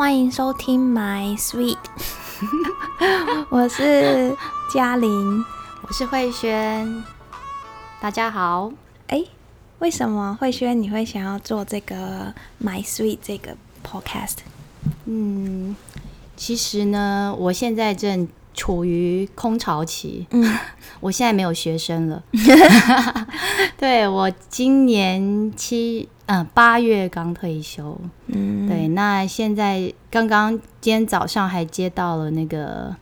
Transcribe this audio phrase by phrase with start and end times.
[0.00, 1.76] 欢迎收听 My Sweet，
[3.50, 4.34] 我是
[4.72, 5.44] 嘉玲，
[5.82, 7.04] 我是慧萱，
[8.00, 8.72] 大家好。
[9.08, 9.22] 哎，
[9.80, 12.32] 为什么慧萱你会想要做这个
[12.64, 14.36] My Sweet 这个 podcast？
[15.04, 15.76] 嗯，
[16.34, 20.26] 其实呢，我现在正处于空巢期。
[20.30, 20.58] 嗯，
[21.00, 22.22] 我现在没有学生了。
[23.76, 26.08] 对我今年七。
[26.32, 27.98] 嗯，八月刚退休，
[28.28, 32.94] 嗯，对，那现在刚刚今天早上还接到了那个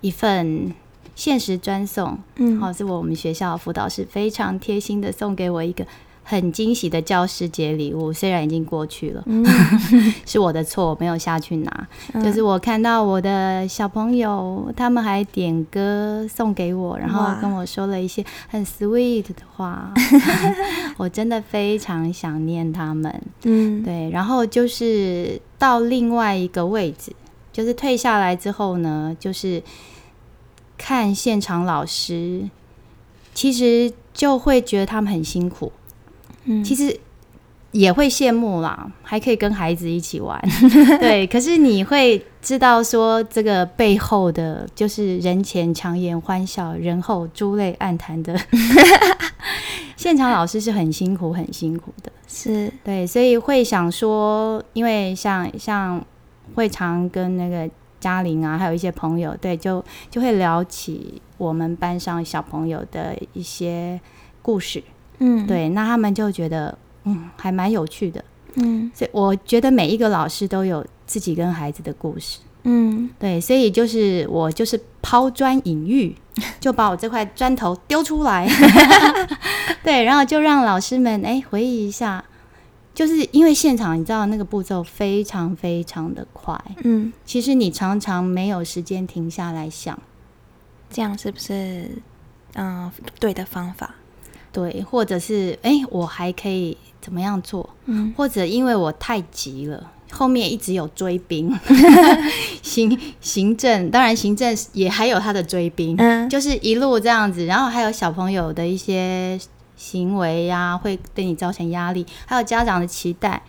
[0.00, 0.72] 一份
[1.16, 5.84] 限时专送，嗯，好，是我们学校辅导师非常贴心的送给我一个。
[6.30, 9.24] 很惊喜的教师节礼物，虽然已经过去了，
[10.26, 11.88] 是我的错，我没有下去拿。
[12.22, 19.90] 就是我看到我的小朋友，他们还点歌送给我，然后跟我说了一些很 sweet 的话
[20.98, 23.22] 我真的非常想念他们。
[23.44, 24.10] 嗯，对。
[24.10, 27.10] 然后就是到另外一个位置，
[27.50, 29.62] 就是退下来之后呢，就是
[30.76, 32.50] 看现场老师，
[33.32, 35.72] 其实就会觉得他们很辛苦。
[36.64, 36.98] 其实
[37.72, 40.40] 也会羡慕啦，还可以跟孩子一起玩，
[41.00, 41.26] 对。
[41.26, 48.38] 可是你会知道说，这个背后的就是人前强颜欢笑，人后珠泪暗弹的。
[49.96, 56.02] 现场老师是很辛苦，很辛苦的，是对，所以会想说，因为像像
[56.54, 64.00] 会常跟那个嘉玲啊，还有一些朋友，对，就就会聊起我们班上小朋友的一些
[64.40, 64.82] 故事。
[65.18, 68.24] 嗯，对，那他们就觉得，嗯，还蛮有趣的，
[68.54, 76.14] 嗯，所以我觉得每一个老师都有自己跟孩子的故事，嗯，对，所以就是我就是抛砖引玉，
[76.60, 78.48] 就把我这块砖头丢出来，
[79.82, 82.24] 对，然后就让老师们哎回忆一下，
[82.94, 89.98] 就是因为现场你知道那个步骤非常非常的快，嗯，其实你常常没有时间停下来想，
[90.90, 91.90] 这样是不是
[92.54, 93.94] 嗯对的方法？
[94.52, 97.68] 对，或者是哎，我还可以怎么样做？
[97.86, 101.54] 嗯，或者因为我太急了，后面一直有追兵，
[102.62, 109.38] 行行政，当然行政也还有他的追兵，嗯，就是一路这样子，然后还有小朋友的一些
[109.76, 113.42] 行为呀，会对你造成压力，还有家长的期待，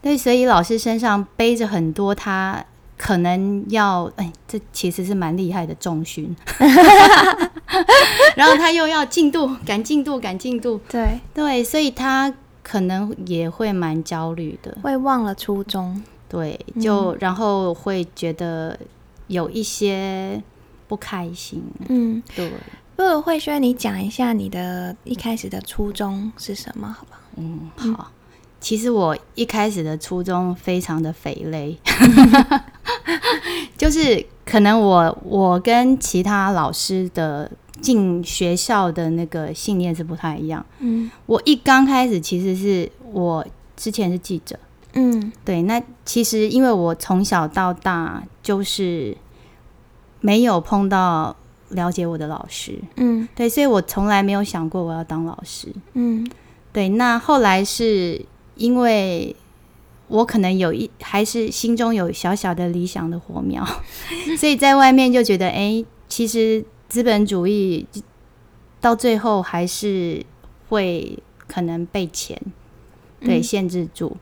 [0.00, 2.64] 对，所以老师身上背着很多他。
[3.04, 6.36] 可能要哎，这其实是蛮厉害的重训，
[8.36, 11.18] 然后他又要进度赶进度赶进度，对。
[11.34, 18.78] 对，所以他可能也会蛮焦虑的，会忘了初衷，对，就然后会觉得
[19.26, 20.40] 有一些
[20.86, 22.52] 不开心，嗯，对。
[22.94, 27.20] 不如慧轩，你讲一下你的一开始的初衷是什么，好不好？
[27.36, 28.12] 嗯，好。
[28.60, 31.76] 其实我一开始的初衷非常的肥累，
[33.76, 40.64] 就是可能我我跟其他老师的进学校的那个信念是不太一样。
[40.78, 43.44] 嗯，我一刚开始其实是我
[43.76, 44.58] 之前是记者，
[44.94, 49.16] 嗯，对，那其实因为我从小到大就是
[50.20, 51.34] 没有碰到
[51.70, 56.28] 了解我的老师，嗯，对，所以我从来没有想过我要当老师，嗯，
[56.72, 58.24] 对，那后来是。
[58.54, 59.34] 因为
[60.12, 63.66] 我可能有一还是心中有小小的理想的火苗，
[64.38, 67.86] 所以在外面就觉得，哎，其实资本主义
[68.78, 70.22] 到最后还是
[70.68, 72.38] 会可能被钱
[73.20, 74.12] 对限制住，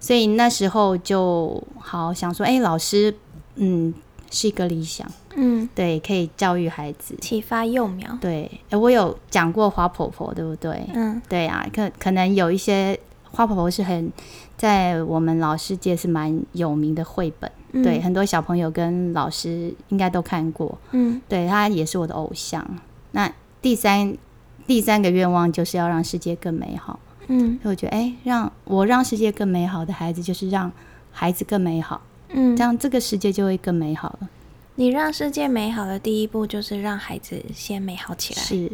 [0.00, 3.14] 所以那时候就好想说，哎，老师，
[3.56, 3.92] 嗯，
[4.30, 5.06] 是一个理想，
[5.36, 10.88] 嗯，对，可以教育孩子，启发幼苗，对，我有讲过花婆婆，对不对？
[10.94, 12.98] 嗯，对啊，可可能有一些。
[13.34, 14.12] 花婆婆是很
[14.56, 17.50] 在我们老师界是蛮有名的绘本，
[17.82, 20.78] 对很多小朋友跟老师应该都看过。
[20.92, 22.64] 嗯，对他也是我的偶像。
[23.10, 23.30] 那
[23.60, 24.16] 第三
[24.66, 27.00] 第三个愿望就是要让世界更美好。
[27.26, 30.70] 嗯，我觉得哎，让我让世界更美好的孩子，就是让
[31.10, 32.00] 孩子更美好。
[32.28, 34.28] 嗯，这样这个世界就会更美好了。
[34.76, 38.42] 你让世界美好的第一步就是让孩子先美好起来。
[38.42, 38.70] 是，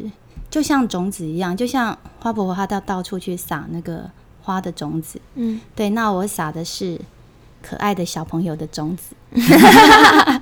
[0.50, 4.10] 就像种子一样，就像花婆婆她到到处去撒那个。
[4.42, 7.00] 花的种子，嗯，对，那我撒的是
[7.62, 9.14] 可爱的小朋友的种子。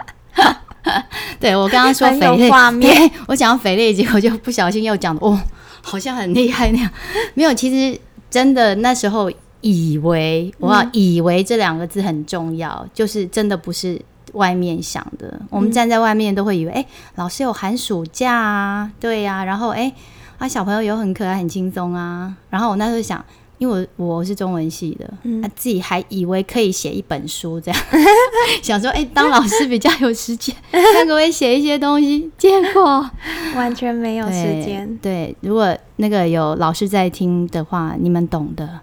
[1.38, 2.50] 对我刚刚说肥类，
[3.28, 5.38] 我讲到肥类，结果就不小心又讲哦，
[5.82, 6.90] 好像很厉害那样。
[7.34, 8.00] 没有，其实
[8.30, 9.30] 真的那时候
[9.60, 14.00] 以为，我以为这两个字很重要，就是真的不是
[14.32, 15.38] 外面想的。
[15.50, 16.86] 我们站在外面都会以为，哎，
[17.16, 19.92] 老师有寒暑假啊，对呀，然后哎，
[20.38, 23.22] 啊小朋友有很可爱很轻松啊，然后我那时候想。
[23.58, 27.81] 因为我我是中文系的，嗯啊，自己还以为可以写一本书这样，
[28.62, 33.08] 想说哎、当老师比较有时间， 看可不可以写一些东西，结果
[33.56, 34.99] 完全没有时对间。
[35.02, 38.81] 对，如果那个有老师在听的话，你们懂的。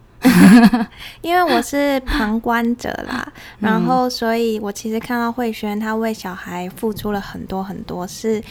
[1.22, 8.42] 因为我是旁观者啦，嗯然后所以我其实看到慧轩他为小孩付出了很多很多，是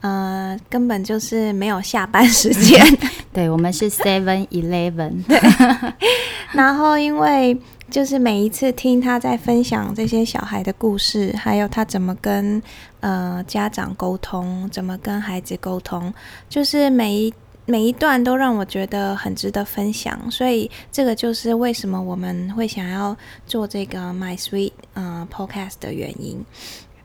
[0.00, 2.80] 呃根本就是没有下班时间。
[3.32, 5.38] 对，我们是 Seven Eleven， 对
[6.52, 7.58] 然后因为
[7.90, 12.62] 就是每一次听他在分享这些小孩的故事，还有他怎么跟
[13.00, 16.12] 呃家长沟通，怎么跟孩子沟通，
[16.48, 17.34] 就是每一
[17.66, 20.30] 每一段都让我觉得很值得分享。
[20.30, 23.14] 所以这个就是为什么我们会想要
[23.46, 26.42] 做这个 My Sweet 呃 Podcast 的原因。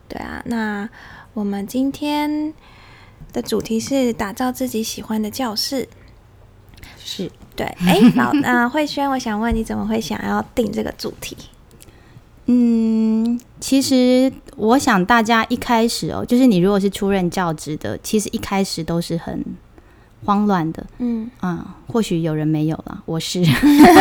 [0.08, 0.88] 对啊，那
[1.34, 2.54] 我们今天
[3.34, 5.88] 的主题是打造自己喜欢的教室。
[7.04, 11.36] 是对，哎，老那，慧轩，我想问你怎么会想要定这个主题？
[12.46, 19.44] 嗯，其实我想大家一开始哦，就是你如果是出任教职的，其实一开始都是很
[20.26, 20.86] 慌乱的。
[21.00, 23.44] 嗯啊、或许有人没有了，我是。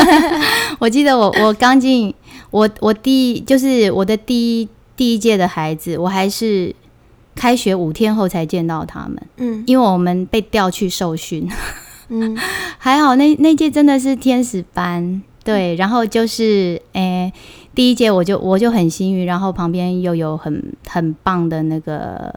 [0.78, 2.14] 我记得我我刚进
[2.50, 6.75] 我我第一就是我的第一第一届的孩子，我还是
[7.40, 9.64] 开学五天后才见到他们，嗯。
[9.66, 11.48] 因为我们被调去受训。
[12.08, 12.37] 嗯。
[12.76, 17.32] 还好那那届真的是天使班，对，然后就是诶、
[17.75, 22.31] 第一届我就我就很幸运，然后旁边又有很很棒的那个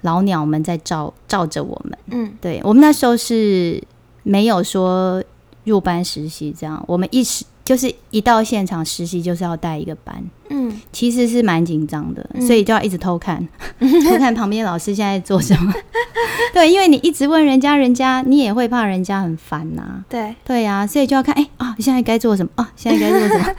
[0.00, 1.98] 老鸟们在照照着我们。
[2.10, 2.32] 嗯。
[2.40, 3.80] 对我们那时候是
[4.24, 5.22] 没有说
[5.62, 13.46] 入班实习这样，我们一实就是一到现场实习就是要带一个班，嗯其实是蛮紧张的，嗯所以就要一直偷看，
[13.80, 15.72] 偷看旁边老师现在做什么。
[16.52, 22.70] 对，因为你一直问人家，人家你也会怕人家很烦呐、对，对呀、所以就要看，哎、啊，现在该做什么啊？
[22.76, 23.54] 现在该做什么？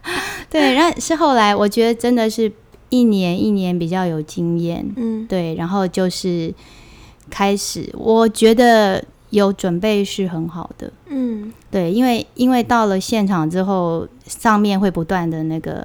[0.50, 2.50] 对，然后是后来我觉得真的是
[2.88, 6.52] 一年一年比较有经验，嗯对，然后就是
[7.28, 11.52] 开始，我觉得有准备是很好的，嗯。
[11.70, 15.84] 对，因为因为到了现场之后，上面会不断的那个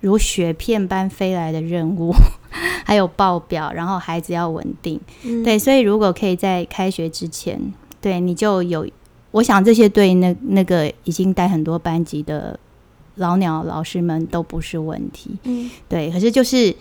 [0.00, 2.12] 如雪片般飞来的任务，
[2.84, 7.60] 还有报表，然后孩子要稳定，嗯，对，所以如果可以在开学之前，
[8.00, 8.86] 对你就有，
[9.30, 12.58] 我想这些对那那个已经带很多班级的
[13.14, 15.70] 老鸟老师们都不是问题，嗯。
[15.88, 16.74] 对，可是就是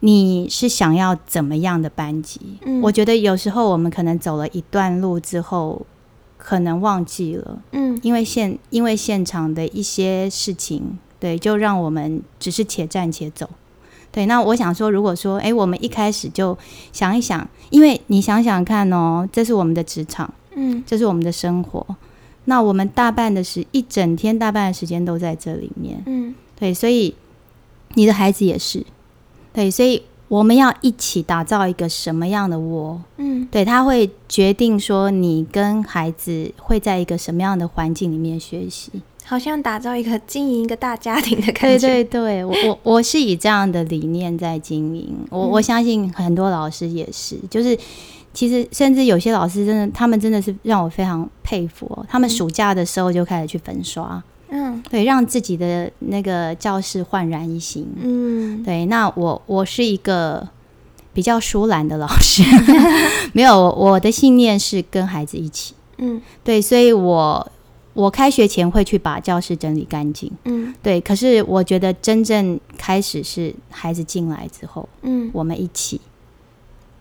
[0.00, 2.40] 你是想要怎么样的班级？
[2.64, 2.80] 嗯。
[2.82, 5.86] 我觉得有时候我们可能走了一段路之后，
[6.36, 7.98] 可能忘记了，嗯。
[8.02, 13.48] 因为现因为现场的一些事情，对，就让我们只是且战且走。
[14.12, 16.56] 对，那我想说，如果说，哎，我们一开始就
[16.92, 20.82] 想一想，因为你想想看哦，这是我们的职场，嗯。
[20.86, 21.86] 这是我们的生活，
[22.46, 26.34] 那我们大半的时一整天大半的时间都在这里面，嗯。
[26.58, 27.14] 对，所以
[27.94, 28.84] 你的孩子也是，
[29.52, 33.00] 对，所以我们要一起打造一个什么样的窝？
[33.16, 38.90] 嗯对，他会决定说你跟孩子会在一个什么样的环境里面学习。
[39.24, 41.86] 好像打造一个经营一个大家庭的感对觉。
[41.86, 47.78] 对对，我我我是以这样的理念在经营，我、我相信很多老师也是，就是
[48.34, 52.04] 其实甚至有些老师真的，他们真的是让我非常佩服哦。
[52.08, 54.82] 他们暑假的时候就开始去粉刷，嗯。
[54.90, 57.86] 对，让自己的那个教室焕然一新。
[57.96, 58.62] 嗯。
[58.62, 60.48] 对，那我我是一个
[61.12, 62.42] 比较疏懒的老师，
[63.32, 65.74] 没有，我我的信念是跟孩子一起。
[65.98, 66.20] 嗯。
[66.44, 67.52] 对，所以我
[67.92, 70.30] 我开学前会去把教室整理干净。
[70.44, 70.74] 嗯。
[70.82, 75.30] 对，可是我觉得真正开始是孩子进来之后，嗯。
[75.32, 76.00] 我们一起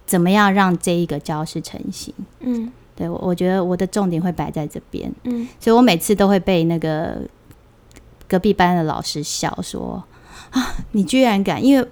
[0.05, 2.13] 怎么样让这一个教室成型？
[2.39, 2.71] 嗯。
[2.95, 5.47] 对我，我觉得我的重点会摆在这边，嗯。
[5.59, 7.21] 所以我每次都会被那个
[8.29, 10.01] 隔壁班的老师笑说
[10.51, 11.61] 啊，你居然敢！
[11.61, 11.85] 因为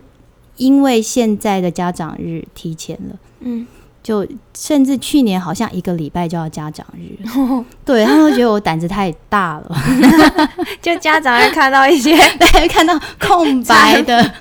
[0.56, 3.16] 因为现在的家长日提前了。
[3.42, 3.68] 嗯
[4.04, 4.26] 就
[4.58, 7.18] 甚至去年好像一个礼拜就要家长日，
[7.84, 9.76] 对他们觉得我胆子太大了，
[10.82, 14.34] 就家长会看到一些 对，看到空白的、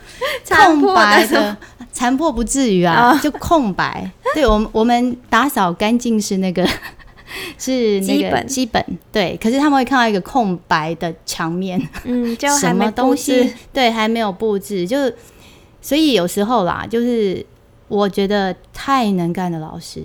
[0.48, 1.56] 空白的、
[1.90, 4.08] 残破不至于啊，哦就空白。
[4.34, 6.64] 对我们，我们打扫干净是那个
[7.58, 8.46] 是那个基本。
[8.46, 15.10] 基本对，可是他们会看到一个空白的墙面，嗯，就还什么没东西对还没有布置，就
[15.80, 17.44] 所以有时候啦，就是
[17.88, 20.02] 我觉得太能干的老师。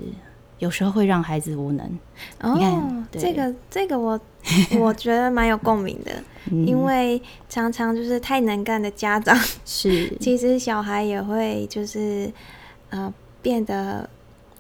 [0.60, 3.20] 有时候会让孩子无能，你哦看，对。
[3.20, 4.20] 这个这个我
[4.80, 6.12] 我觉得蛮有共鸣的，
[6.52, 6.68] 嗯。
[6.68, 9.36] 因为常常就是太能干的家长，
[9.66, 10.08] 是。
[10.22, 12.32] 其实小孩也会就是
[12.92, 13.12] 呃
[13.42, 14.08] 变得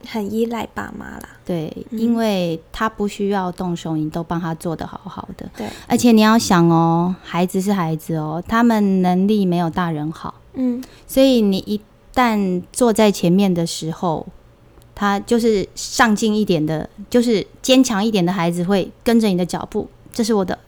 [0.07, 1.29] 很依赖爸妈啦。
[1.45, 5.49] 对，因为他不需要动手，你都帮他做的好好的。
[5.57, 10.35] 对，而且你要想哦，孩子是孩子哦，他们能力没有大人好。
[10.53, 11.79] 嗯，所以你一
[12.13, 14.25] 旦坐在前面的时候，
[14.93, 19.89] 他就是上进一点的，就是坚强一点的孩子会跟着你的脚步。
[20.13, 20.59] 这是我的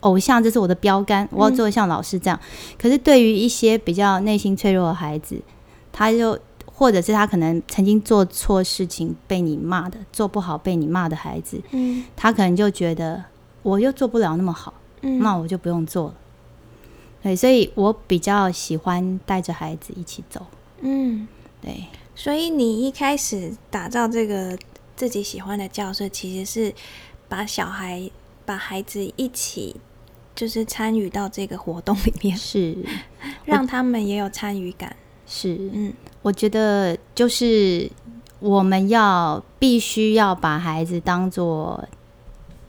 [0.00, 2.38] 偶像，这是我的标杆，我要做的像老师这样。
[2.78, 5.40] 可是对于一些比较内心脆弱的孩子，
[5.90, 6.38] 他就
[6.78, 13.24] 或者是他可能曾经做错事情被你骂的，做不好被你骂的孩子，嗯，他可能就觉得
[13.62, 16.14] 我又做不了那么好，嗯，那我就不用做了。
[17.22, 20.44] 对，所以我比较喜欢带着孩子一起走。
[20.80, 21.26] 嗯，
[21.62, 24.56] 对，所以你一开始打造这个
[24.94, 26.74] 自己喜欢的教室，其实是
[27.26, 28.10] 把小孩、
[28.44, 29.74] 把孩子一起，
[30.34, 32.76] 就是参与到这个活动里面，是
[33.46, 34.94] 让他们也有参与感。
[35.26, 35.92] 是，嗯。
[36.22, 37.90] 我觉得就是
[38.40, 41.82] 我们要必须要把孩子当做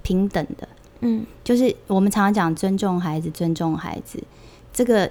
[0.04, 0.68] 平等的，
[1.02, 1.26] 嗯。
[1.44, 4.22] 就是我们常常讲尊重孩子，尊重孩子，
[4.74, 5.10] 这个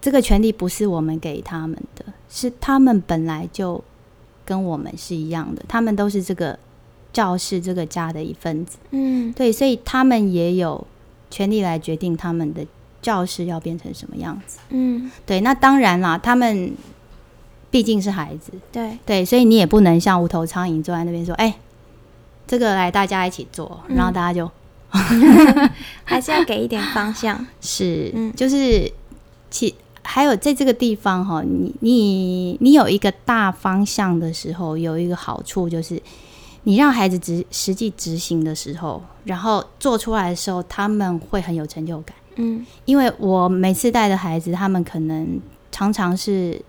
[0.00, 3.82] 这个权利不是我们给他们的，是他们本来就
[4.44, 6.58] 跟我们是一样的，他们都是这个
[7.12, 9.32] 教室这个家的一份子，嗯。
[9.32, 10.86] 对，所以他们也有
[11.30, 12.64] 权利来决定他们的
[13.06, 14.58] 教室要变成什么样子。
[14.70, 16.72] 嗯，对，那当然啦，他们
[17.70, 21.56] 毕竟是孩子，对，对，所以你也不能像无头苍蝇坐在那边说，哎、
[22.48, 24.50] 这个来大家一起做，然后嗯大家就、
[26.02, 27.46] 还是要给一点方向。
[27.62, 28.90] 是，嗯就是
[29.50, 29.72] 其
[30.02, 36.02] 还有在这个地方哈，你你你有一个大方向的时候，有一个好处就是，
[36.64, 42.16] 你让孩子执实际执行的时候，然后做出来的时候，他们会很有成就感。
[42.36, 45.40] 嗯因为我每次带的孩子，他们可能
[45.70, 46.60] 常常是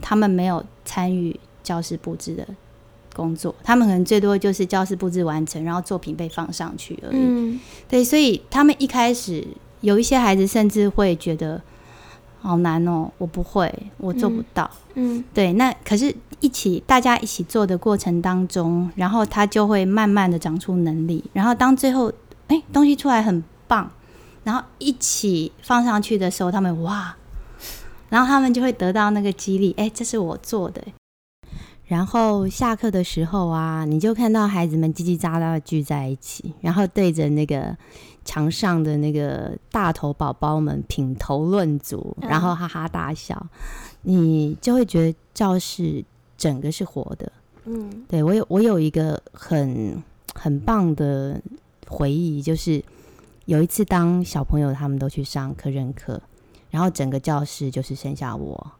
[0.00, 2.46] 他们没有参与教室布置的
[3.14, 7.16] 工作，他们可能最多就是教室布置完成，然后作品被放上去而已。
[7.16, 9.46] 嗯对，所以他们一开始
[9.80, 11.60] 有一些孩子甚至会觉得
[12.40, 14.70] 好难哦，我不会，我做不嗯到。
[14.94, 22.12] 嗯对，那可是一起大家一起做的过程当中，然后他就会慢慢的长出能力，然后当最后
[22.48, 23.90] 哎东西出来很棒，
[24.44, 27.14] 然后一起放上去的时候，他们哇，
[28.08, 30.82] 然后他们就会得到那个激励，哎，这是我做的。
[31.86, 37.76] 然后下课的时候啊，你就看到孩子们叽叽喳喳的聚在一起，然后对着那个
[38.24, 43.46] 墙上的那个大头宝宝们品头论足，嗯然后哈哈大笑，
[44.02, 46.02] 你就会觉得教室
[46.38, 47.30] 整个是活的。
[47.64, 50.02] 嗯对我有我有一个很
[50.34, 51.38] 很棒的
[51.86, 52.82] 回忆，就是
[53.46, 56.20] 有一次当小朋友他们都去上课任课，
[56.70, 58.72] 然后整个教室就是剩下我，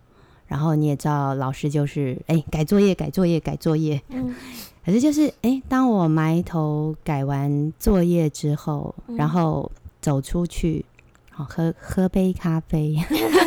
[0.47, 4.35] 然后你也知道老师就是哎、改作业改作业改作业，嗯
[4.85, 10.85] 可是就是哎、当我埋头改完作业之后，嗯然后走出去。
[11.35, 12.95] 好，喝喝杯咖啡。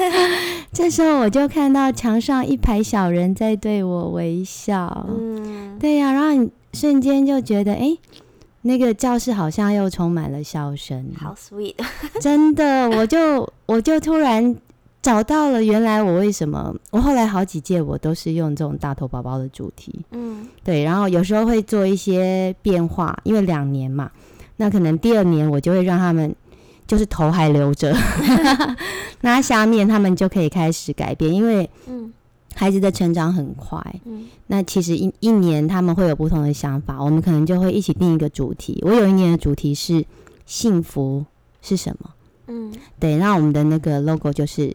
[0.74, 5.06] 这时候我就看到墙上一排小人在对我微笑。
[5.08, 7.96] 嗯，对呀、然后你瞬间就觉得，哎，
[8.68, 11.12] 那个教室好像又充满了笑声。
[11.16, 11.76] 好 sweet。
[12.20, 14.56] 真的，我就我就突然
[15.02, 24.10] 找到了原来我为什么我后来好几届我都是用这种大头宝宝的主题，嗯对，然后有时候会做一些变化，因为两年嘛，
[24.58, 26.36] 那可能第二年我就会让他们。
[26.88, 27.92] 就是头还留着，
[29.22, 32.14] 那下面他们就可以开始改变，因为嗯
[32.56, 38.82] 孩子的成长很快，嗯那其实一一年他们会有不同的想法，我们可能就会一起定一个主题。
[38.84, 40.06] 我有一年的主题是
[40.46, 41.26] 幸福
[41.62, 42.10] 是什么？
[42.48, 44.74] 嗯对，那我们的那个 logo 就是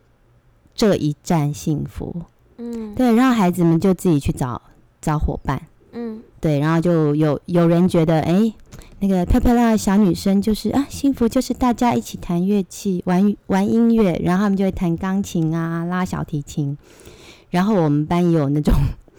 [0.75, 2.15] 这一站幸福。
[2.59, 4.61] 嗯对，然后孩子们就自己去找
[5.01, 5.63] 找伙伴。
[5.93, 8.53] 嗯对，然后就有有人觉得，哎，
[8.99, 16.77] 那个漂漂亮亮的小女生就是啊，幸福就是大家一起弹乐器、玩玩音乐，然后他们就会弹钢琴啊、拉小提琴。
[17.51, 18.73] 然后我们班也有那种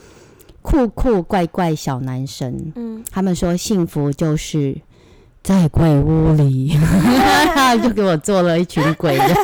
[0.61, 4.75] 酷酷怪怪小男生，嗯，他们说幸福就是
[5.43, 6.77] 在鬼屋里，
[7.83, 9.35] 就给我做了一群鬼的，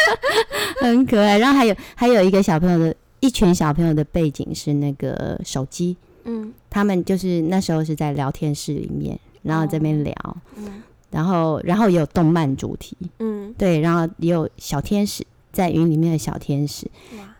[0.80, 1.38] 很可爱。
[1.38, 6.52] 然后还有还有一个小朋友的一群小朋友的背景是那个手机，嗯。
[6.70, 10.12] 他们就是那时候是在聊天室里面，然后这边聊，
[10.56, 10.82] 嗯。
[11.10, 16.90] 然后然后也有动漫主题，嗯，对，然后也有小天使在云里面的小天使，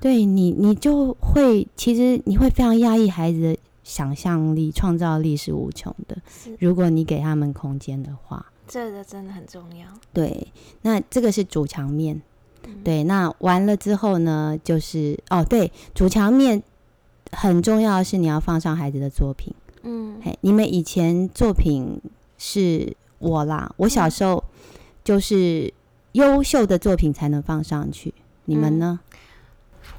[0.00, 9.87] 对你你就会其实你会非常压抑孩子的想象力、创造力是无穷的，是如果你给他们空间的话，这个真的很重要。
[10.12, 10.47] 对，
[10.83, 12.23] 那这个是主墙面，
[12.66, 16.62] 嗯，对，那完了之后呢，就是哦，对，主墙面，
[17.33, 19.52] 很重要的是你要放上孩子的作品。
[19.83, 22.00] 嗯，嘿，你们以前作品
[22.38, 24.42] 是我啦，我小时候
[25.02, 25.71] 就是
[26.14, 29.00] 优秀的作品才能放上去，你们呢？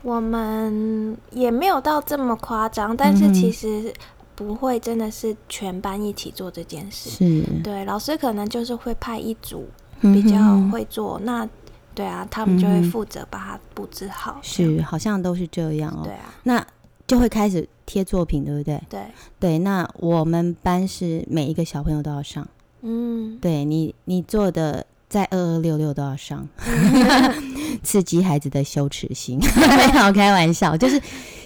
[0.01, 3.93] 我们也没有到这么夸张，但是其实
[4.33, 7.09] 不会真的是全班一起做这件事。
[7.09, 9.67] 是，对，老师可能就是会派一组
[9.99, 10.37] 比较
[10.71, 11.47] 会做，那
[11.93, 14.39] 对啊，他们就会负责把它布置好。
[14.41, 16.01] 是，好像都是这样哦。
[16.03, 16.65] 对啊，那
[17.05, 18.81] 就会开始贴作品，对不对？
[18.89, 19.01] 对，
[19.37, 19.59] 对。
[19.59, 22.47] 那我们班是每一个小朋友都要上。
[22.81, 24.85] 嗯，对你，你做的。
[25.07, 26.47] 在二二六六都要上
[27.83, 29.39] 刺激孩子的羞耻心。
[29.55, 31.01] 没有开玩笑，就是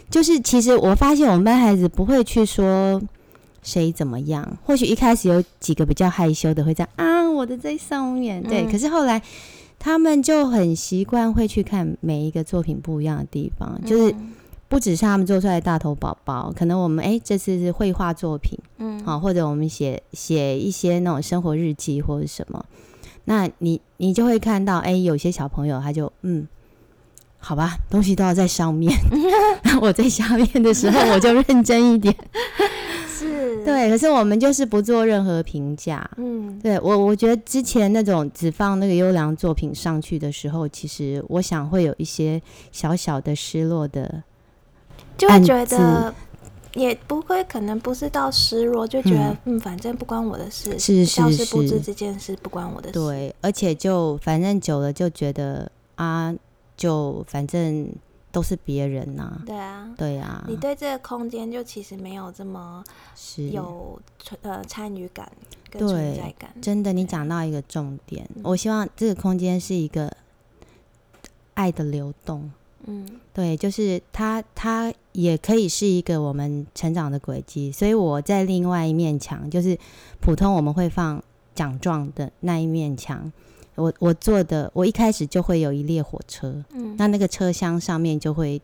[0.09, 3.01] 就是，其实我发现我们班孩子不会去说
[3.61, 4.57] 谁怎么样。
[4.63, 8.65] 或许一开始有几个比较害羞的会这样啊，我的在上面对。
[8.65, 9.21] 可是后来
[9.77, 14.15] 他们就很习惯会去看每一个作品不一样的地方，就是
[14.67, 22.63] 不只是他们做出来的大头宝宝，可能我们哎这次是绘画作品，嗯，好，或者我们写写一些那种生活日记或者什么。
[23.29, 26.47] 那你你就会看到，哎，有些小朋友他就嗯，
[27.37, 28.91] 好吧，东西都要在上面
[29.79, 32.15] 我在下面的时候我就认真一点，
[33.07, 33.87] 是对。
[33.87, 44.23] 可是我们就是不做任何评价，嗯，对我我觉得之前那种只放那个优良作品上去的时候，其实我想会有一些小小的失落的，
[45.15, 46.11] 就会觉得。
[46.75, 52.93] 也不会，可能不是到失落，就觉得嗯，反正不关我的事，是是是，不知这件事不关我的事。
[52.93, 56.33] 对，而且就反正久了就觉得啊，
[56.77, 57.91] 就反正
[58.31, 59.41] 都是别人呐。
[59.45, 62.83] 对啊，对啊，你对这个空间就其实没有这么
[63.51, 63.99] 有
[64.43, 65.31] 呃参与感
[65.71, 66.53] 跟存在感。
[66.61, 70.15] 真的，你讲到一个重点，我希望这个空间是一个
[71.55, 72.51] 爱的流动。
[72.89, 77.71] 嗯，对，就是它，它也可以是一个我们成长的轨迹。
[77.71, 79.77] 所以我在另外一面墙，就是
[80.19, 81.23] 普通我们会放
[81.53, 83.31] 奖状的那一面墙，
[83.75, 88.61] 我我做的，我一开始就会有一列火车，嗯，那那个车厢上面就会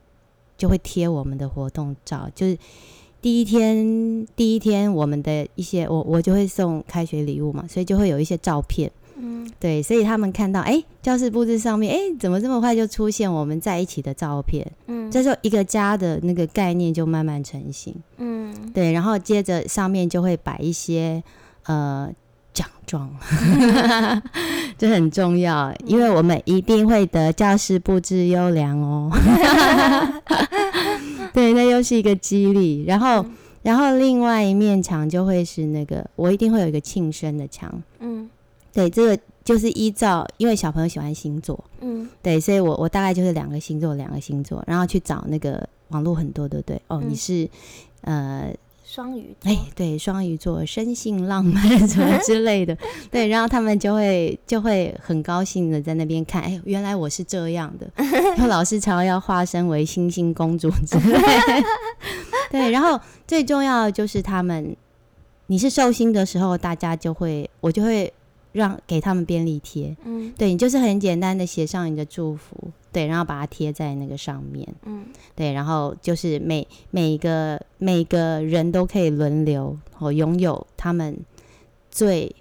[0.58, 2.58] 就会贴我们的活动照，就是
[3.22, 8.92] 第一天第一天我们的一些，我我就会送开学礼物嘛，所以就会有一些照片。
[9.18, 14.70] 嗯，对，所以他们看到，哎，教室布置上面，哎，怎么这么快就出现我们在一起的照片？
[14.88, 17.96] 嗯，这时候一个家的那个概念就慢慢成型。
[18.18, 21.24] 嗯，对，然后接着上面就会摆一些
[21.66, 22.12] 呃
[22.54, 23.10] 奖状，
[24.78, 29.10] 这很重要，因为我们一定会得教室布置优良哦。
[31.34, 32.84] 对，那又是一个激励。
[32.86, 33.26] 然后，
[33.62, 37.82] 然后另外一面墙就会是那个，我一定会有一个庆生的墙。
[38.00, 38.30] 嗯。
[38.76, 46.82] 对，这个就是依照，因为小朋友喜欢星座，嗯，对，所以我我大概就是两个星座，两个星座，然后去找那个网络很多，对不对？
[46.88, 47.50] 哦，你是
[48.02, 52.78] 呃双鱼，哎，对，双鱼座，生性浪漫什么之类的，
[53.10, 61.20] 对，然后他们就会就会很高兴的在那边看，哎，原来我是这样的， 然后老师常要化身为星星公主之类，
[62.52, 64.76] 对，然后最重要的就是他们，
[65.48, 68.12] 你是寿星的时候，大家就会，我就会。
[68.56, 72.56] 让给他们便利贴，嗯，对你就是很简单的写上你的祝福，
[72.90, 81.18] 对，然后把它贴在那个上面，嗯，对，然后就是每每一个每个人都可以轮流哦拥有他们
[81.92, 82.34] 最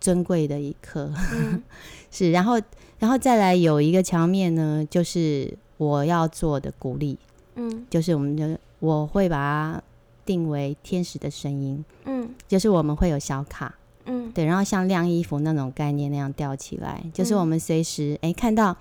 [0.00, 1.12] 尊贵的一刻，
[2.10, 2.58] 是，然后
[2.98, 7.18] 然后再来有一个墙面呢，就是我要做的鼓励，
[7.56, 9.82] 嗯，就是我们的我会把它
[10.24, 13.74] 定为天使的声音，嗯，就是我们会有小卡。
[14.10, 18.74] 嗯，对，然后像晾衣服那种概念那样吊起来，就是我们随时哎看到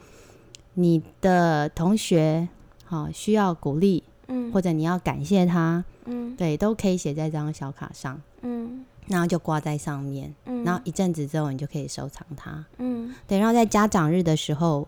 [0.76, 2.48] 你的同学
[2.86, 14.88] 好需要鼓励，嗯，或者你要感谢他，嗯，对，都可以写在这张小卡上，嗯，然后就挂在上面，嗯，然后一阵子之后你就可以收藏它，嗯，对，然后在家长日的时候，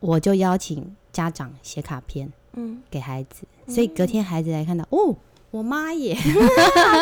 [0.00, 5.14] 我就邀请家长写卡片，嗯，给孩子，所以隔天孩子来看到哦。
[5.50, 6.22] 我妈也好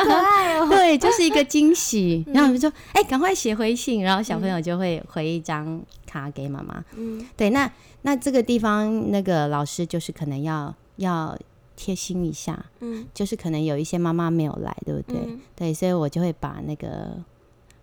[0.05, 2.25] 可爱哦， 对，就是一个惊喜。
[2.33, 6.83] 然后我们说，哎，赶快写回信，然后小朋友就会回一张卡给妈妈。
[6.97, 7.71] 嗯，对，那
[8.03, 11.39] 那这个地方那个老师就是可能要要
[11.77, 15.19] 贴心一下，嗯，就是可能有一些妈妈没有来，对不对？
[15.55, 17.23] 对，所以我就会把那个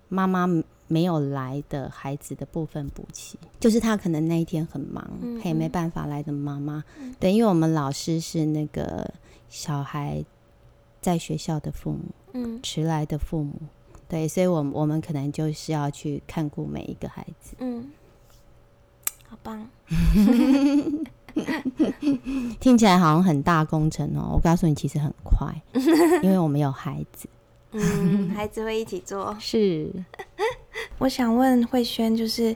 [0.10, 0.48] 妈妈
[0.88, 5.08] 没有来的孩子的部分补齐，就是他可能那一天很忙，
[5.40, 6.84] 他也没办法来的妈妈。
[7.20, 9.14] 对，因为我们老师是那个
[9.48, 10.26] 小孩。
[11.06, 12.00] 在学校的父母，
[12.34, 13.54] 嗯，迟来的父母，
[14.10, 17.92] 对，所以，我我们可能就是要去看顾每一个孩子，嗯，
[19.28, 19.70] 好棒，
[22.60, 24.32] 听起来好像很大工程哦。
[24.34, 25.62] 我告诉你，其实很快，
[26.24, 27.30] 因为我们有孩子。
[27.74, 29.32] 嗯，孩子会一起做。
[29.40, 29.92] 是。
[30.98, 32.56] 我想问慧轩，就是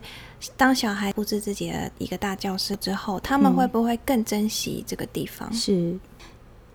[0.56, 5.52] 当小孩布置自己的一个大教室之后，他们会不会更珍惜这个地方？
[5.52, 5.96] 是。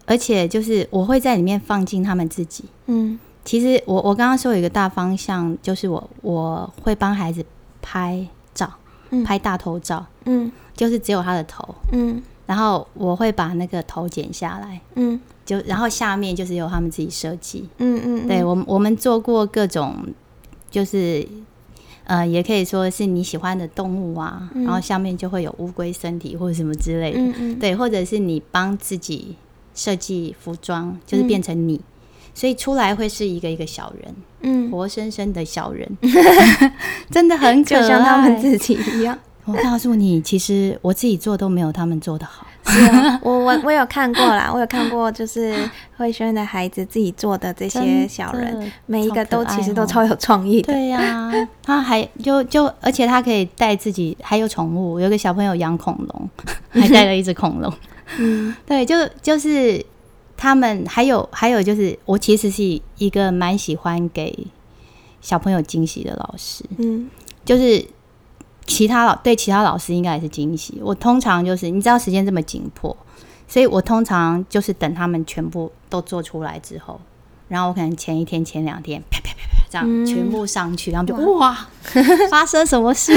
[0.06, 2.66] 而且就是我会在里面放进他们自己。
[2.88, 3.20] 嗯。
[3.44, 7.46] 其实我我刚刚说有一个大方向，就是我我会帮孩子
[7.82, 8.72] 拍照，
[9.24, 10.06] 拍大头照。
[10.26, 10.52] 嗯。
[10.76, 11.76] 就是只有他的头。
[11.92, 12.22] 嗯。
[12.48, 19.96] 然后我会把那个头剪下来，嗯，就然后下面就是由他们自己设计，嗯嗯，对我们我们做过各种，
[20.70, 21.28] 就是
[22.04, 29.36] 呃，也可以说是你喜欢的动物啊，然后下面就会有乌龟身体或者什么之类的，嗯嗯，对，或者是你帮自己
[29.76, 31.80] 设计服装，就是变成你，
[32.34, 35.88] 所以出来会是一个一个小人，嗯，活生生的小人，
[37.12, 39.20] 真的很可爱，就像他们自己一样。
[39.44, 42.48] 我告诉你，其实我自己做都没有他们做的好。
[42.68, 45.56] 是啊，我我我有看过啦， 我有看过，就是
[45.98, 50.74] 慧轩的孩子自己做的这些小人，每一个都其实都超有创意的。
[50.74, 56.30] 对呀，他还就就，而且他可以带自己，还有宠物，有个小朋友养恐龙，
[56.70, 57.72] 还带了一只恐龙。
[58.18, 59.86] 嗯， 对，就就是
[60.38, 64.48] 他们还有还有就是，我其实是一个蛮喜欢给
[65.22, 66.64] 小朋友惊喜的老师。
[66.78, 67.10] 嗯，
[67.44, 67.86] 就是。
[68.68, 70.80] 其他老对其他老师应该也是惊喜。
[70.82, 72.98] 我通常就是你知道时间这么紧迫，
[73.48, 77.00] 所以我通常就是等他们全部都做出来之后，
[77.48, 81.56] 然后我可能前一天、前两天啪啪啪啪这样全部上去，然后就哇，
[82.32, 83.16] 发生什么事？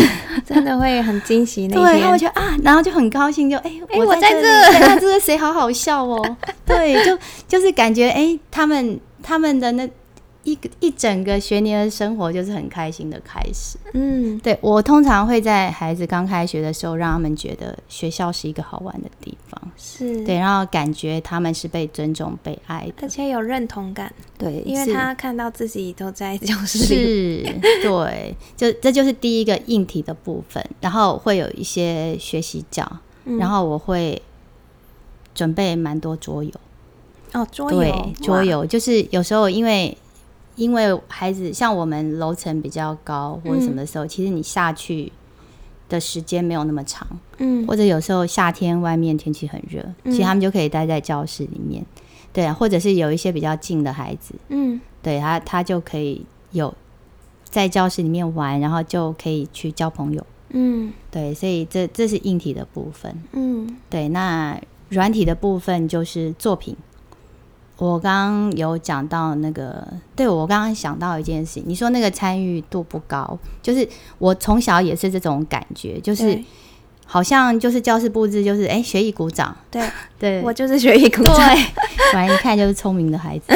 [0.49, 1.69] 真的会很惊喜。
[1.69, 6.37] 那对，然后我觉得啊，然后就很高兴，就哎，我在这，看这个谁好好笑哦。
[6.67, 9.89] 对，就就是感觉哎，他们他们的那。
[10.45, 13.77] 一个一整个学年的生活就是很开心的开始。
[13.93, 24.11] 嗯，对我通常会在孩子刚开学的时候，让他们觉得学校是一个好玩的地方，是对，然后感觉他们是被尊重、被爱的，而且有认同感。
[24.39, 27.45] 对，因为他看到自己都在教室里。
[27.45, 32.91] 是，对，就这就是第一个硬体的部分，然后会有一些学习角，
[33.39, 34.23] 然后我会
[35.35, 36.53] 准备蛮多桌游。
[37.35, 39.95] 哦，桌游，桌游就是有时候因为。
[40.59, 45.11] 因为孩子像我们楼层比较高或者什么的时候，其实你下去
[45.89, 47.07] 的时间没有那么长，
[47.39, 51.87] 嗯，或者有时候夏天外面天气很热，其实他们就可以待在教室里面，
[52.33, 56.75] 对啊，或者是有一些比较近的孩子，嗯，对他他就可以有
[57.45, 66.77] 在教室里面玩，然后就可以去交朋友，嗯，对，所以这这是硬体的部分，嗯，对，那软体的部分就是作品。
[67.79, 69.87] 我刚刚有讲到那个，
[70.17, 73.89] 对我刚刚想到一件事，你说那个参与度不高，就是
[74.19, 76.43] 我从小也是这种感觉，就是
[77.07, 79.89] 好像就是教室布置就是哎学艺鼓掌，对
[80.19, 81.37] 对，我就是学艺鼓掌，
[82.13, 83.53] 反正一看就是聪明的孩子，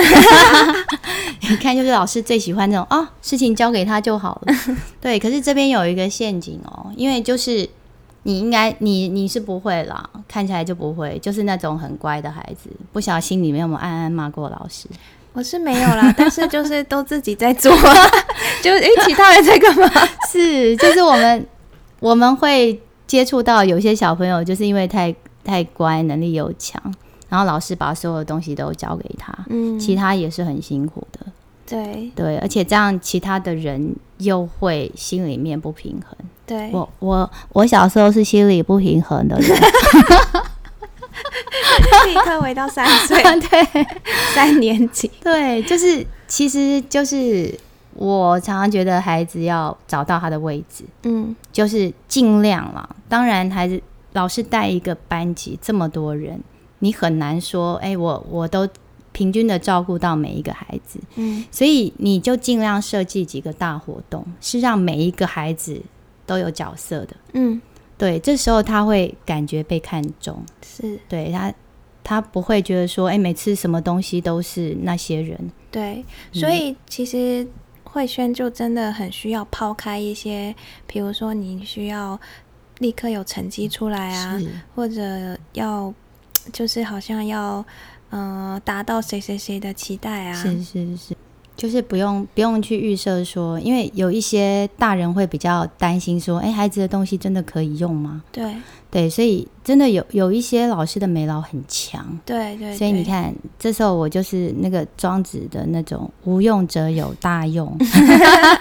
[1.52, 4.54] 一看就是老师最喜欢那种哦事情交给他就好了，
[5.00, 7.68] 对，可是这边有一个陷阱哦，因为就是。
[8.24, 12.70] 你应该，你你是不会啦，看起来就不会，就是那种很乖的孩子。
[12.92, 14.88] 不小心里面有没有暗暗骂过老师？
[15.32, 17.72] 我是没有啦， 但是就是都自己在做，
[18.62, 19.88] 就哎，其他人在干嘛？
[20.30, 21.46] 是，就是我们
[22.00, 26.80] 我们会接触到有些小朋友，就是因为太太乖，能力又强，
[27.28, 31.26] 然后老师把所有的东西都交给他，嗯，其他也是很辛苦的。
[31.64, 36.14] 对对，而且这样其他的人又会心里面不平衡。
[36.46, 39.50] 对，我我我小时候是心理不平衡的人，
[42.06, 43.86] 立刻回到三岁， 对，
[44.34, 47.52] 三年级，对，就是其实就是
[47.94, 52.96] 我常常觉得孩子要找到他的位置，嗯，就是尽量了。
[53.08, 53.80] 当然，孩子
[54.12, 56.40] 老师带一个班级这么多人，
[56.80, 58.68] 你很难说，哎，我我都。
[59.14, 65.78] 平均的照顾到每一个孩子，嗯，所以你就尽量设计几个大活动，是让每一个孩子
[66.26, 67.60] 都有角色的，嗯，
[67.98, 70.98] 对，这时候他会感觉被看中，是。
[71.08, 71.52] 对他，
[72.02, 75.38] 他不会觉得说，哎，每次什么东西都是那些人，
[75.70, 77.46] 对，所以其实
[77.84, 80.54] 慧轩就真的很需要抛开一些，
[80.86, 82.18] 比如说你需要
[82.78, 84.40] 立刻有成绩出来啊，
[84.74, 85.92] 或者要
[86.52, 87.64] 就是好像要。
[88.14, 90.34] 嗯，达到谁谁谁的期待啊？
[90.34, 91.16] 是是是，
[91.62, 98.20] 就是不用不用去预设说，因为有一些大人会比较担心说，哎，孩子的东西真的可以用吗？
[98.32, 98.52] 对
[98.90, 107.72] 对，所以真的有有一些老师的美劳很强，对对，所以你看，这时候我就是那个庄子的那种无用者有大用，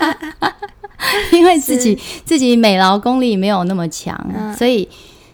[1.34, 4.16] 因为自己自己美劳功力没有那么强，
[4.56, 4.88] 所以。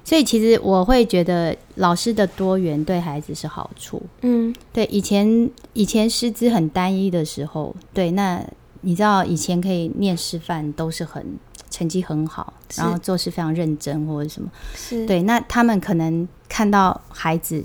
[0.08, 4.02] 所以其实我会觉得老师的多元对孩子是好处。
[4.22, 8.42] 嗯对，以前以前师资很单一的时候，对，那
[8.80, 11.38] 你知道以前可以念师范都是很
[11.70, 14.50] 成绩很好，是然后做事非常认真或者什么。
[14.74, 17.62] 是，对，那他们可能看到孩子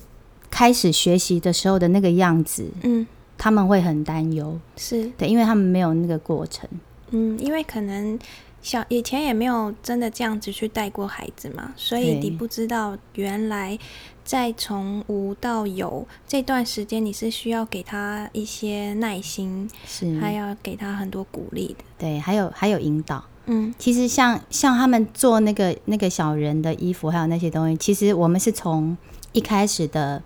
[0.51, 3.07] 开始学习的时候的那个样子，嗯
[3.39, 4.59] 他们会很担忧。
[4.77, 6.69] 是，对，因为他们没有那个过程。
[7.11, 8.19] 嗯，因为可能
[8.63, 13.77] 小以前也没有真的这样子去带过孩子嘛，所以你不知道原来
[14.25, 21.85] 在从无到有这段时间，你是需要给他一些耐心，是，还要给他很多鼓励的。
[21.99, 23.25] 对，还有还有引导。
[23.47, 28.97] 嗯其实像像他们做那个那个小人的衣服，还有那些东西，其实我们是从
[29.33, 30.23] 一开始的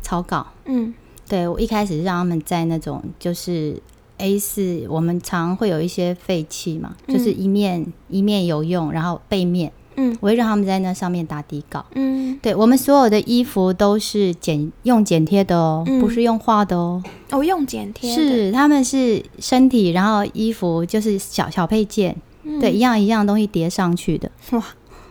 [0.00, 0.94] 草稿，嗯
[1.28, 3.82] 对我一开始让他们在那种就是
[4.22, 11.84] A 四，我们常会有一些废弃嘛，就是一面一面有用，然后背面嗯我会让他们在那上面打底稿。
[11.94, 17.02] 嗯，对我们所有的衣服都是剪用剪贴的哦，嗯不是用画的哦。
[17.30, 24.30] 哦，用剪贴，是他们是身体，然后衣服就是小小配件，嗯对，一样一样东西叠上去的。
[24.52, 24.64] 哇，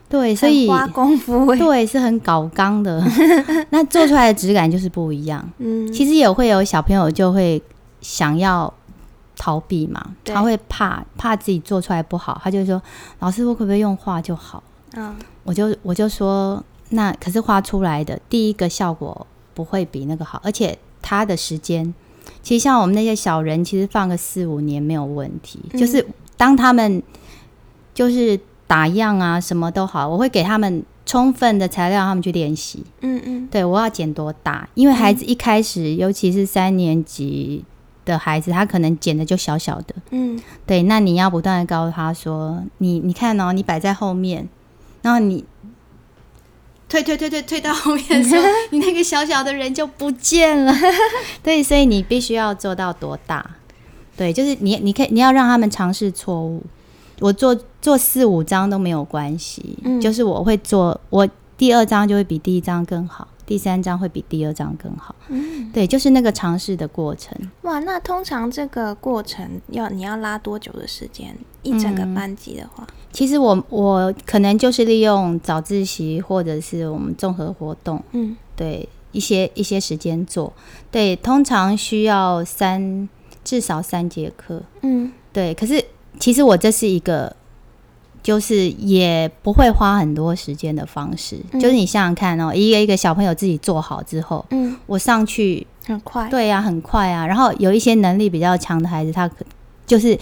[0.10, 1.58] 对，所以花功夫哎。
[1.60, 3.04] 对是很搞刚的，
[3.70, 5.48] 那做出来的质感就是不一样。
[5.60, 7.62] 嗯，其实也会有小朋友就会
[8.02, 8.74] 想要
[9.44, 12.80] 逃避嘛，他会怕怕自己做出来不好，他就说
[13.18, 14.62] ：“老师，我可不可以用画就好
[14.94, 19.26] 嗯？”我就我就说：“那可是画出来的第一个效果
[19.56, 21.92] 不会比那个好，而且他的时间，
[22.44, 25.60] 其实像我们那些小人，其实放个四五年没有问题。
[25.74, 26.06] 嗯就是
[26.38, 27.02] 当他们
[27.96, 32.86] 就是打样啊，什么都好，我会给他们充分的材料，让他们去练习。
[33.00, 34.70] 嗯嗯对我要剪多大？
[34.76, 37.66] 因为孩子一开始，尤其是三年级
[38.06, 39.96] 的孩子，他可能剪的就小小的。
[40.10, 44.48] 嗯对，那你要不断的告诉他说：“你你看哦，你摆在后面，
[45.02, 45.46] 然后你
[46.90, 50.74] 退退退退退到后面的时候， 你那个小小的人就不见了。
[51.42, 53.46] 对，所以你必须要做到多大？
[54.18, 56.62] 对，就是你你可以你要让他们尝试错误。
[57.20, 65.14] 我做做四五张都没有关系，嗯就是我会做我第二张就会比第一张更好，第三章会比第二章更好。
[65.28, 67.38] 嗯，对，就是那个尝试的过程。
[67.64, 71.36] 哇，那通常这个过程要你要拉多久的时间？
[71.62, 80.54] 一整个嗯班级的话，其实我我可能就是利用早自习或者是我们综合活动，嗯对一些一些时间做。
[80.90, 83.10] 对，通常需要三
[83.44, 84.64] 至少三节课。
[84.82, 85.84] 嗯对，可是
[86.22, 87.36] 其实我这是一个。
[88.24, 96.30] 就是也不会花很多时间的方式，嗯就是你想想看哦，一个一个小朋友自己做好之后，嗯，我上去很快。
[96.30, 97.26] 对呀、很快啊。
[97.26, 99.38] 然后有一些能力比较强的孩子，他可
[99.88, 100.18] 就是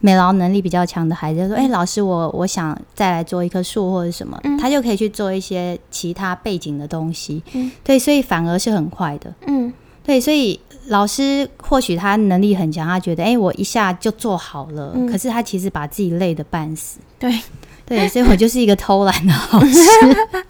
[0.00, 4.38] 美劳能力比较强的孩子，就说：“哎、老师，我我想再来做一棵树或者什么。
[4.44, 7.42] 嗯他就可以去做一些其他背景的东西。
[7.52, 9.32] 嗯对，所以反而是很快的。
[9.46, 9.72] 嗯
[10.04, 16.98] 对，所以老师或许他能力很强，他觉得哎、我一下就做好了，嗯可是他其实把自己累得半死。
[17.18, 17.40] 对，
[17.86, 19.74] 对，所以我就是一个偷懒的老师。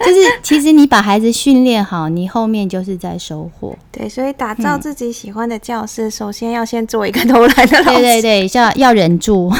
[0.00, 3.76] 就是其实你把孩子训练好，你后面就是在收获。
[3.90, 8.00] 对，所以打造嗯自己喜欢的教室，首先要先做一个偷懒的老师。
[8.00, 9.52] 对对对，要要忍住。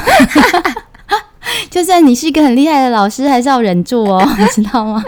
[1.70, 5.04] 就算你是一个很厉害的老师，还是要忍住哦， 你知道吗？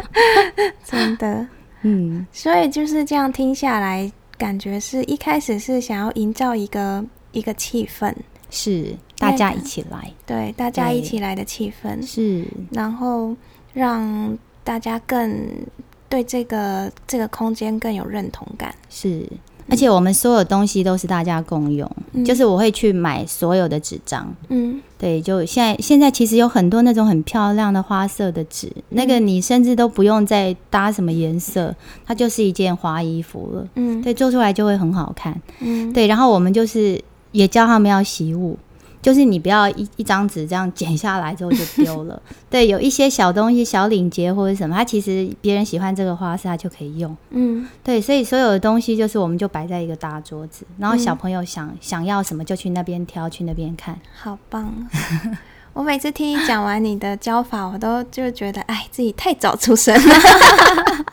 [0.85, 1.46] 真的。
[1.83, 8.11] 嗯，所以就是这样听下来，感觉是一开始是想要营造一个一个气氛，
[8.48, 12.46] 是大家一起来，对大家一起来的气氛，是。
[12.70, 13.37] 然后
[13.74, 15.46] 让大家更
[16.09, 18.74] 对这个这个空间更有认同感。
[18.88, 19.29] 是，
[19.70, 24.35] 而且我们所有东西都是大家共用，嗯就是我会去买所有的纸张。
[24.48, 33.66] 嗯对，就现在现在其实有很多那种很漂亮的花色的纸，那个你甚至都不用再搭什么颜色，它就是一件花衣服了。
[33.76, 35.40] 嗯对，做出来就会很好看。
[35.61, 37.00] 嗯，对，然后我们就是
[37.33, 38.59] 也教他们要习物，
[39.02, 42.20] 就是你不要一一张纸这样剪下来之后就丢了。
[42.50, 47.16] 对，有一些小东西、小领结或者什么，它其实别人喜欢这个花色，它就可以用。
[47.30, 53.98] 嗯对，所以所有的东西就是我们就摆在一个大桌子，然后小嗯朋友想、想要什么就去那边挑，去那边看。
[54.22, 54.74] 好棒。
[55.72, 60.14] 我每次听你讲完你的教法，我都就觉得，哎，自己太早出生了，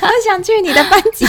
[0.00, 1.26] 我想去你的班级。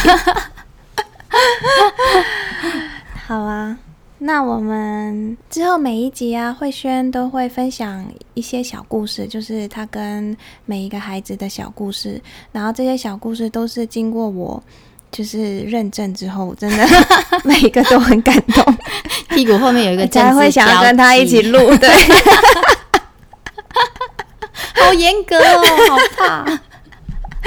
[3.25, 3.77] 好啊，
[4.19, 14.61] 那我们之后每一集啊，慧轩都会分享一些小故事，就是他跟每一个孩子的小故事，然后这些小故事都是经过我。
[15.09, 16.85] 就是认证之后，真的
[17.45, 18.77] 每一个都很感动。
[19.33, 21.89] 屁股后面有一个才会想要跟他一起录，对，
[24.75, 26.59] 好好严格哦，好怕。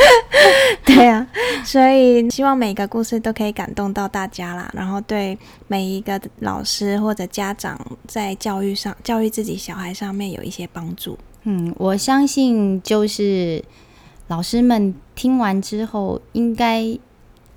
[0.85, 1.27] 对啊，
[1.65, 11.19] 所以希望每个故事都可以感动到大家啦，然后对每一个老师或者家长在教育上、教育自己小孩上面有一些帮助。
[11.45, 13.63] 嗯，我相信就是
[14.29, 16.99] 老师们听完之后，应该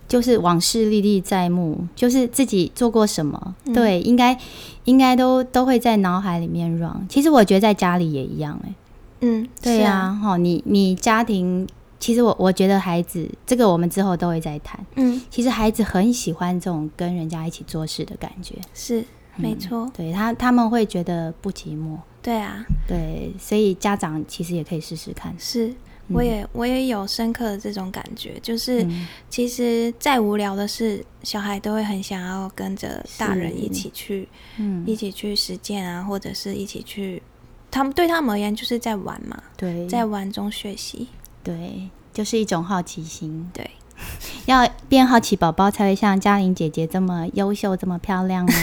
[0.07, 4.37] 就是往事历历在目，就是自己做过什么，对，应该
[4.85, 7.05] 应该都都会在脑海里面 run。
[7.09, 8.73] 其实我觉得在家里也一样，哎，
[9.21, 11.67] 嗯，对呀，哈，你你家庭。
[12.03, 14.77] 其实我我觉得孩子这个我们之后都会再谈。
[14.95, 19.01] 嗯，其实孩子很喜欢这种跟人家一起做事的感觉，是
[19.37, 19.89] 没错。
[19.95, 21.97] 对他他们会觉得不寂寞。
[22.21, 25.33] 对啊，对，所以家长其实也可以试试看。
[25.39, 25.73] 是，
[26.09, 28.85] 我也我也有深刻的这种感觉，就是
[29.29, 37.23] 其实再无聊的事，小孩都会很想要跟着大人一起去，嗯，一起去实践啊，或者是一起去，
[37.71, 41.07] 他们对他们而言就是在玩嘛，对，在玩中学习。
[41.43, 43.49] 对，就是一种好奇心。
[43.53, 43.69] 对，
[44.45, 48.47] 要变好奇宝宝才会像嘉玲姐姐这么优秀、这么漂亮。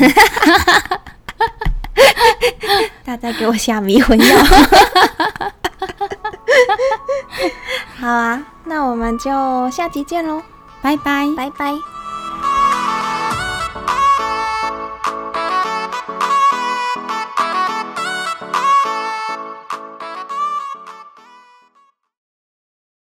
[3.04, 4.36] 大家给我下迷魂药。
[7.98, 10.42] 好啊，那我们就下集见喽，
[10.80, 11.99] 拜拜，拜拜。